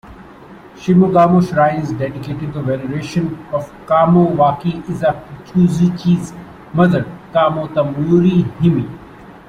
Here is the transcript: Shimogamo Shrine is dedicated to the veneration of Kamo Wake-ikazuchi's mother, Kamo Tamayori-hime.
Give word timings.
Shimogamo 0.77 1.43
Shrine 1.47 1.81
is 1.83 1.91
dedicated 1.93 2.39
to 2.53 2.63
the 2.63 2.63
veneration 2.63 3.37
of 3.51 3.71
Kamo 3.85 4.29
Wake-ikazuchi's 4.31 6.33
mother, 6.73 7.05
Kamo 7.31 7.67
Tamayori-hime. 7.67 8.89